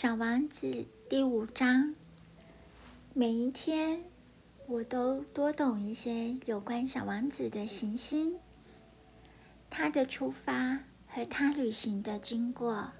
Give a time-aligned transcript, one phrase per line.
[0.00, 0.66] 小王子》
[1.10, 1.94] 第五章。
[3.12, 4.02] 每一天，
[4.66, 8.38] 我都多懂一些有关小王子的行星、
[9.68, 12.92] 他的出发和他旅行的经过。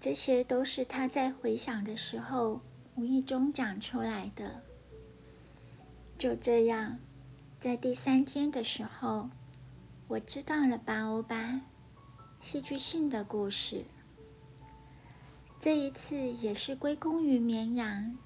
[0.00, 2.62] 这些都是他在回想的时候
[2.94, 4.62] 无意中讲出来的。
[6.16, 6.98] 就这样，
[7.60, 9.28] 在第三天的时候，
[10.08, 11.60] 我知道了巴欧巴
[12.40, 13.84] 戏剧性的故事。
[15.58, 18.16] 这一次也是归功于绵羊，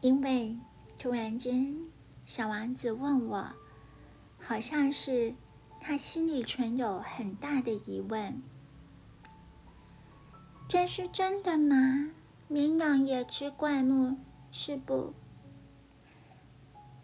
[0.00, 0.56] 因为
[0.96, 1.76] 突然间，
[2.24, 3.48] 小王子问我，
[4.38, 5.34] 好像是
[5.80, 8.42] 他心里存有很大的疑问：
[10.68, 12.10] 这是真的吗？
[12.48, 14.16] 绵羊也吃灌木，
[14.50, 15.12] 是不？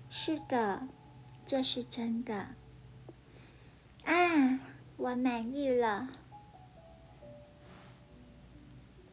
[0.09, 0.87] 是的，
[1.45, 2.55] 这是真的。
[4.05, 4.61] 啊，
[4.97, 6.09] 我满意了。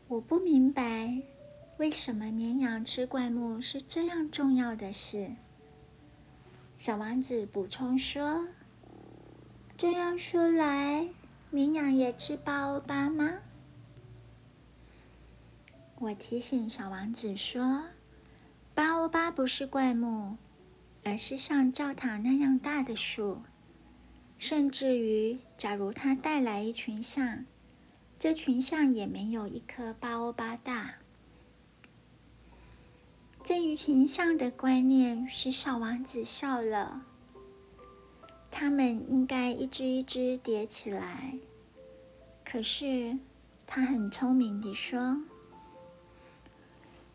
[0.09, 1.22] 我不明白，
[1.78, 5.36] 为什么绵羊吃灌木是这样重要的事。
[6.78, 8.47] 小王子补充说
[9.78, 11.08] ：“这样说来，
[11.52, 13.36] 绵羊也吃巴欧巴吗？”
[16.02, 17.84] 我提醒小王子说
[18.73, 20.38] ：“巴欧巴不是灌木，
[21.03, 23.44] 而是像教堂那样大的树。
[24.39, 27.45] 甚至于，假如它带来一群象。”
[28.20, 30.95] 这群象也没有一颗巴欧巴大。
[33.42, 37.06] 这一群象的观念使小王子笑了。
[38.52, 41.40] 他们应该一只一只叠起来。
[42.44, 43.17] 可是
[43.66, 45.23] 他很聪明地说：“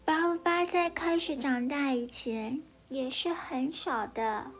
[0.06, 4.50] 巴欧巴在开始长大以前也是很小的。”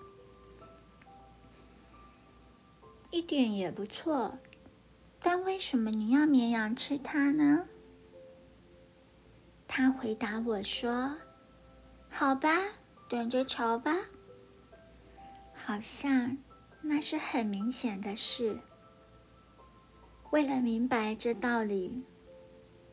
[3.10, 4.36] 一点也不错。
[5.26, 7.66] 但为什么你要绵羊吃它呢？
[9.66, 11.16] 他回答我说
[12.12, 12.50] ：“好吧，
[13.08, 13.96] 等着瞧吧。”
[15.56, 16.36] 好像
[16.82, 18.60] 那是很明显的事。
[20.30, 22.04] 为了明白这道理，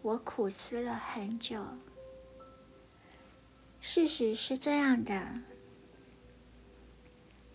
[0.01, 1.61] 我苦思了很久。
[3.81, 5.41] 事实是这样的：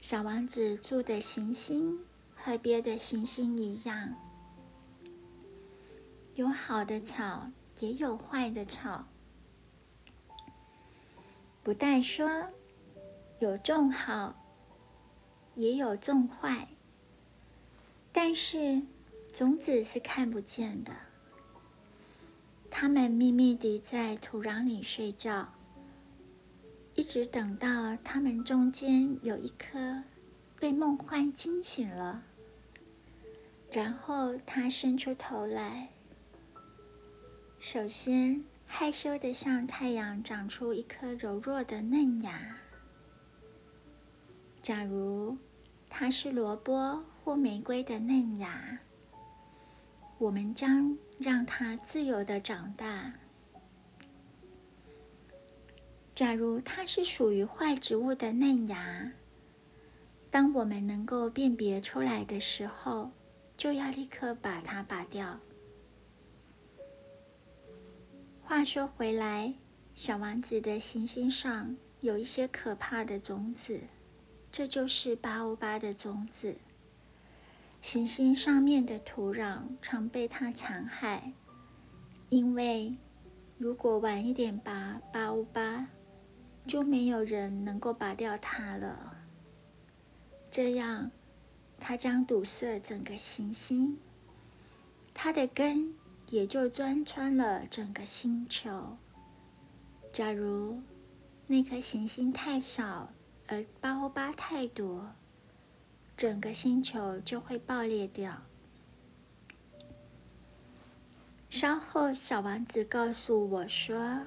[0.01, 4.15] 小王子住的行星和别的行星一样。
[6.37, 9.07] 有好的草，也有坏的草。
[11.63, 12.29] 不但说
[13.39, 14.35] 有种好，
[15.55, 16.69] 也有种坏。
[18.13, 18.83] 但是
[19.33, 20.93] 种子是看不见的，
[22.71, 25.49] 它们秘密地在土壤里睡觉，
[26.95, 30.03] 一直等到它们中间有一颗
[30.61, 32.23] 被梦幻惊醒了，
[33.73, 35.89] 然后它伸出头来。
[37.69, 42.57] 首先，害羞的向太阳长出一颗柔弱的嫩芽。
[44.63, 45.37] 假如
[45.91, 48.79] 它是萝卜或玫瑰的嫩芽，
[50.19, 53.13] 我们将让它自由的长大。
[56.15, 59.11] 假如它是属于坏植物的嫩芽，
[60.31, 63.11] 当我们能够辨别出来的时候，
[63.57, 65.41] 就要立刻把它拔掉。
[68.49, 69.53] 话说回来，
[69.93, 73.81] 小王子的行星上有一些可怕的种子，
[74.53, 76.55] 这就是巴欧巴的种子。
[77.83, 81.33] 行星上面的土壤常被它残害，
[82.29, 82.95] 因为
[83.59, 85.89] 如果晚一点拔巴欧巴，
[86.69, 89.17] 就没有人能够拔掉它了。
[90.53, 91.11] 这样，
[91.81, 93.99] 它将堵塞整个行星，
[95.13, 95.93] 它的根。
[96.31, 98.97] 也就钻穿了整个星球。
[100.13, 100.81] 假如
[101.47, 103.13] 那颗行星太小，
[103.47, 105.13] 而巴欧巴太多，
[106.17, 108.43] 整个星球就会爆裂掉。
[111.49, 114.23] 稍后，小王子告诉我说：“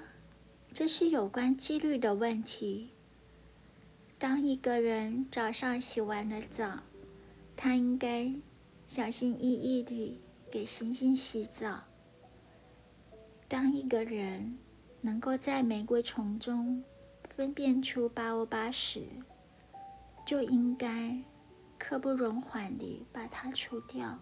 [0.74, 2.92] 这是有关几率的问题。
[4.18, 6.80] 当一个人早上洗完了澡，
[7.57, 8.34] 他应该
[8.88, 11.84] 小心翼翼地给行星洗澡。”
[13.50, 14.60] 当一个人
[15.01, 16.84] 能够在玫瑰丛中
[17.36, 19.01] 分辨出八欧巴时，
[20.24, 21.19] 就应该
[21.80, 24.19] 刻不容缓地把它除掉。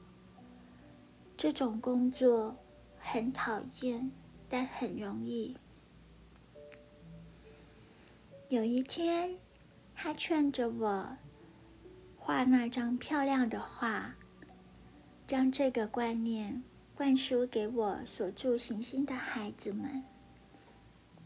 [1.35, 2.55] 这种工作
[2.97, 4.09] 很讨厌，
[4.47, 5.57] 但很容易。
[8.47, 9.37] 有一天，
[9.93, 11.17] 他劝着我
[12.17, 14.15] 画那张漂亮的画，
[15.27, 16.63] 将这个观念
[16.97, 20.03] 灌输给我所住行星的孩子们。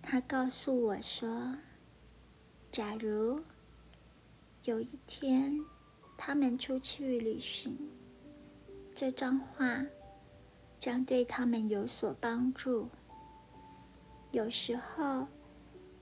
[0.02, 1.56] 他告诉我说
[2.70, 3.40] ：“假如
[4.66, 5.58] 有一天
[6.18, 7.90] 他们出去旅行，
[8.94, 9.86] 这张画
[10.78, 12.90] 将对他们有所帮助。
[14.32, 15.26] 有时候，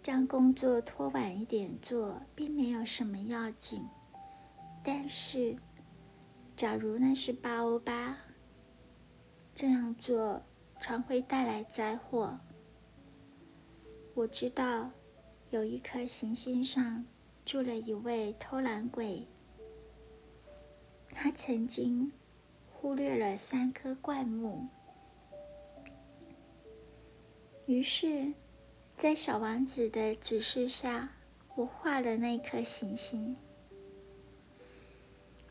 [0.01, 3.85] 将工作拖晚一点做，并没有什么要紧。
[4.83, 5.55] 但是，
[6.57, 8.17] 假如那是八欧八。”
[9.59, 10.41] 这样做
[10.79, 12.39] 常会带来灾祸。
[14.13, 14.89] 我知道
[15.49, 17.05] 有一颗行星上
[17.43, 19.27] 住了一位偷懒鬼，
[21.11, 22.09] 他曾经
[22.71, 24.65] 忽略了三棵灌木。
[27.65, 28.31] 于是，
[28.95, 31.09] 在小王子的指示下，
[31.55, 33.35] 我画了那颗行星。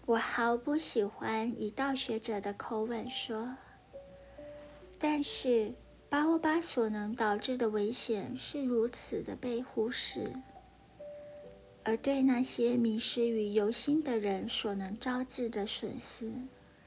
[0.07, 3.55] 我毫不喜欢以道学者的口吻说。
[5.01, 5.73] 但是，
[6.09, 10.33] 八欧八所能导致的危险是如此的被忽视，
[11.85, 16.33] 而对那些迷失于游心的人所能招致的损失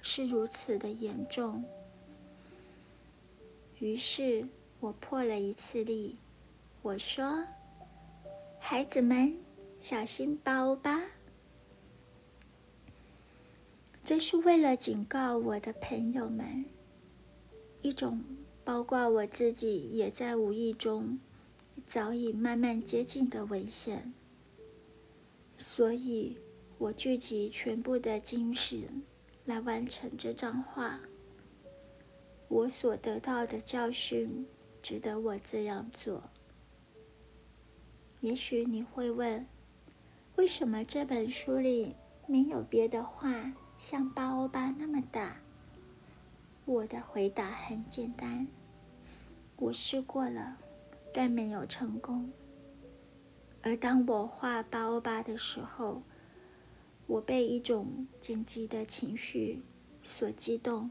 [0.02, 1.63] 是如此的严重。
[3.80, 4.46] 于是
[4.81, 6.18] 我破了一次例，
[6.81, 7.46] 我说
[8.60, 9.34] ：“孩子们，
[9.81, 11.02] 小心八欧八。”
[14.04, 16.66] 这是为了警告我的朋友们。
[17.81, 18.24] 一种
[18.63, 21.19] 包括我自己也在无意中
[21.88, 24.13] 早已慢慢接近的危险，
[25.57, 26.38] 所以
[26.78, 29.04] 我聚集全部的精神
[29.45, 31.00] 来完成这张画。
[32.48, 34.45] 我所得到的教训
[34.81, 36.24] 值得我这样做。
[38.19, 39.48] 也许你会问，
[40.36, 41.95] 为什么这本书里
[42.28, 45.42] 没有别的画像巴欧巴那么大？
[46.66, 48.48] 我的回答很简单，
[49.58, 50.58] 我试过了，
[51.13, 52.31] 但没有成功。
[53.63, 56.02] 而当我画八欧巴的时候，
[57.08, 59.63] 我被一种紧急的情绪
[60.04, 60.90] 所激动，